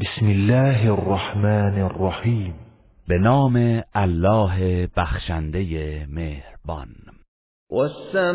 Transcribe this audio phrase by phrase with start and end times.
[0.00, 2.54] بسم الله الرحمن الرحیم
[3.08, 6.88] به نام الله بخشنده مهربان.
[7.70, 8.34] والسماء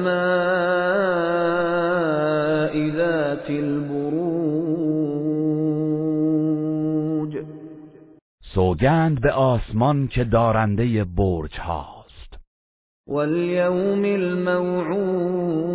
[2.91, 4.09] ذات البروج.
[8.41, 12.37] سوگند به آسمان که دارنده برج هاست.
[13.07, 15.68] والیوم الموعود.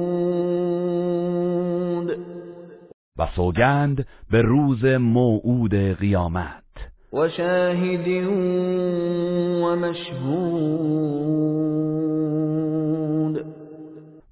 [3.19, 6.63] و سوگند به روز موعود قیامت.
[7.13, 8.09] و شاهد
[9.63, 10.25] و مشهود.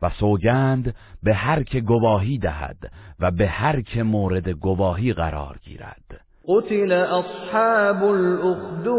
[0.02, 2.76] و سوگند به هر که گواهی دهد
[3.20, 6.20] و به هر که مورد گواهی قرار گیرد.
[6.48, 8.92] قتل اصحاب الاخدود.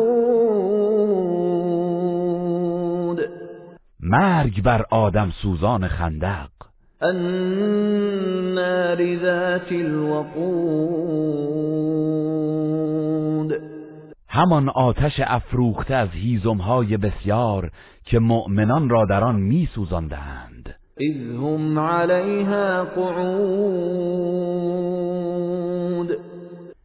[4.00, 6.50] مرگ بر آدم سوزان خندق.
[8.58, 10.14] النار ذات الوقود.
[14.30, 17.72] همان آتش افروخته از هیزمهای بسیار
[18.06, 20.76] که مؤمنان را در آن میسوزاندند.
[20.98, 24.14] اذ هم علیها قعود.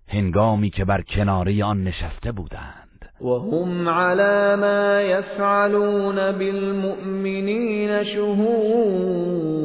[0.08, 2.88] هنگامی که بر کناره آن نشسته بودند.
[3.20, 9.58] وهم على ما يفعلون بالمؤمنین شهود.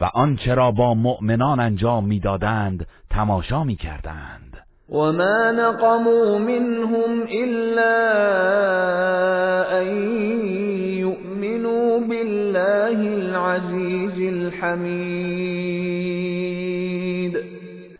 [0.00, 4.56] و آنچه را با مؤمنان انجام می‌دادند تماشا می‌کردند.
[4.92, 7.94] وما نقموا منهم إلا
[9.80, 9.86] أن
[10.98, 15.68] يؤمنوا بالله العزيز الحمید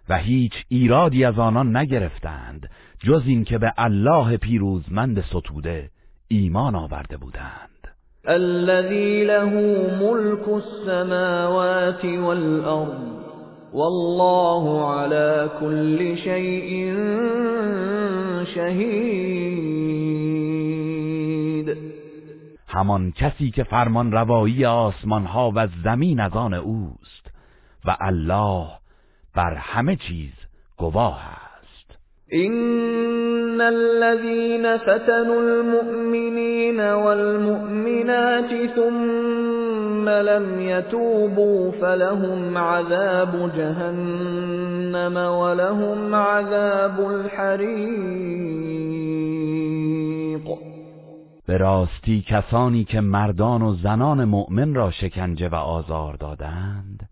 [0.09, 5.91] و هیچ ایرادی از آنان نگرفتند جز اینکه به الله پیروزمند ستوده
[6.29, 7.78] ایمان آورده بودند.
[8.29, 9.51] الذي له
[10.01, 13.19] ملك السماوات والأرض
[13.73, 16.95] والله على كل شيء
[18.55, 20.19] شهید
[22.69, 27.27] همان کسی که فرمان روایی آسمان ها و زمین از آن اوست
[27.85, 28.67] و الله
[29.36, 30.33] بر همه چیز
[30.77, 31.98] گواه است.
[32.33, 38.27] إن الذين فتنوا المؤمنين والمؤمنات
[38.77, 48.19] ثم لم يتوبوا فلهم عذاب جهنم ولهم عذاب الحريق.
[51.47, 57.09] به راستی کسانی که مردان و زنان مؤمن را شکنجه و آزار دادند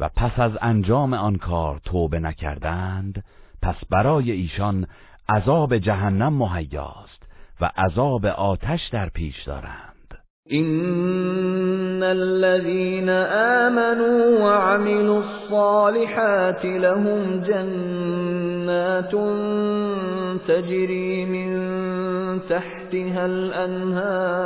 [0.00, 3.24] و پس از انجام آن کار توبه نکردند
[3.62, 4.86] پس برای ایشان
[5.28, 7.22] عذاب جهنم مهیاست
[7.60, 9.95] و عذاب آتش در پیش دارند.
[10.52, 19.12] إن الذين آمنوا وعملوا الصالحات لهم جنات
[20.48, 21.50] تجري من
[22.48, 24.36] تحتها الأنهار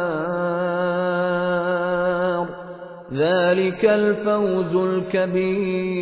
[3.12, 6.00] ذلك الفوز الكبير.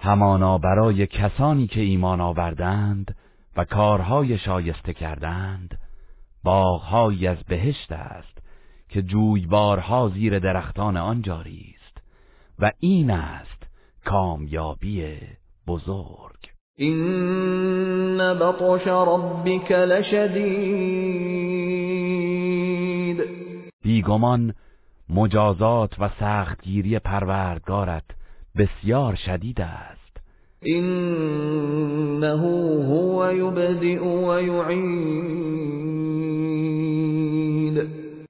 [0.00, 3.14] همانا برای کسانی که ایمان آوردند
[3.56, 5.78] و کارهای شایسته کردند
[6.44, 8.38] باغهایی از بهشت است
[8.88, 11.98] که جویبارها زیر درختان آن جاری است
[12.58, 13.66] و این است
[14.04, 15.16] کامیابی
[15.66, 16.50] بزرگ.
[16.80, 21.18] إن بطش ربك لشدید.
[23.82, 24.54] بیگمان
[25.08, 28.04] مجازات و سختگیری پروردگارت
[28.56, 29.98] بسیار شدید است.
[30.66, 32.36] إنه
[32.86, 35.87] هو يبدئ ويعيد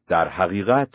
[0.09, 0.89] در حقیقت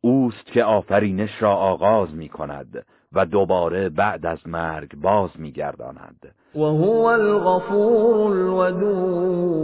[0.00, 6.34] اوست که آفرینش را آغاز می کند و دوباره بعد از مرگ باز می گرداند
[6.54, 9.60] وهو الغفور الودود.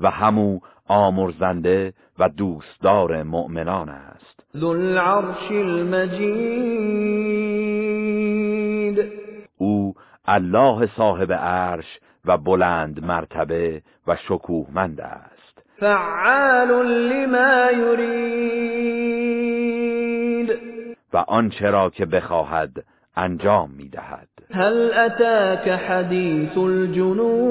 [0.00, 4.44] و همو آمرزنده و دوستدار مؤمنان است.
[4.56, 7.04] ذو العرش المجید.
[9.58, 9.94] او
[10.24, 15.33] الله صاحب عرش و بلند مرتبه و شکوهمند است.
[15.80, 16.68] فعال
[17.08, 19.14] لما يريد.
[21.12, 22.84] و آنچه را که بخواهد
[23.16, 27.44] انجام می دهد هل اتاك حديث الجنود؟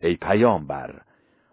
[0.00, 0.90] ای پیامبر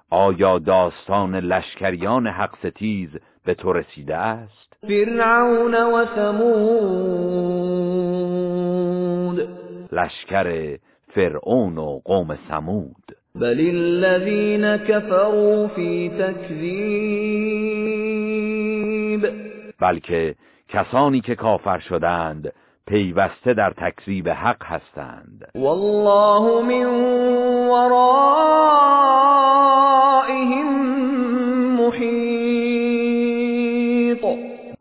[0.09, 3.09] آیا داستان لشکریان حق ستیز
[3.45, 7.41] به تو رسیده است؟ فرعون و ثمود.
[9.91, 10.77] لشکر
[11.15, 13.00] فرعون و قوم سمود
[13.41, 16.61] بل الذين كفروا في تكذيب
[19.79, 20.35] بلکه
[20.69, 22.53] کسانی که کافر شدند
[22.87, 25.47] پیوسته در تکذیب حق هستند.
[25.55, 26.85] والله من
[27.69, 28.31] ورائهم
[31.81, 32.81] محیط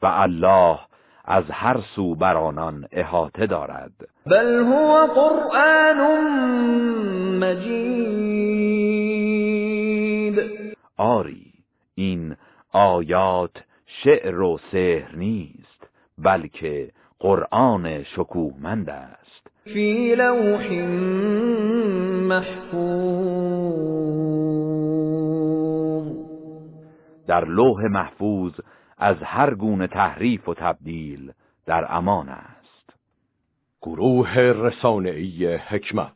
[0.02, 0.78] و الله
[1.30, 3.92] از هر سو بر آنان احاطه دارد.
[4.26, 6.00] بل هو قرآن
[7.38, 8.00] مجید.
[10.96, 11.52] آری
[11.94, 12.36] این
[12.72, 15.88] آیات شعر و سحر نیست
[16.18, 19.46] بلکه قرآن شکوهمند است.
[19.64, 20.72] فی لوح
[22.28, 23.70] محفوظ.
[27.26, 28.52] در لوح محفوظ
[29.00, 31.32] از هر گونه تحریف و تبدیل
[31.67, 32.93] در امان است.
[33.82, 36.08] گروه رسانه‌ای حکمت.